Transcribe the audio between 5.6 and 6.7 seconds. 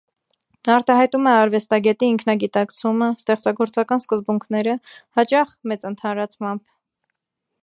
մեծ ընդհանրացմամբ։